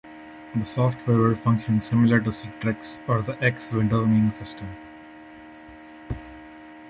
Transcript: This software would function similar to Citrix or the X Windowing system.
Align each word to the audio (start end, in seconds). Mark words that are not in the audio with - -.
This 0.55 0.71
software 0.71 1.15
would 1.19 1.37
function 1.37 1.79
similar 1.79 2.19
to 2.21 2.31
Citrix 2.31 2.97
or 3.07 3.21
the 3.21 3.39
X 3.43 3.71
Windowing 3.71 4.31
system. 4.31 4.67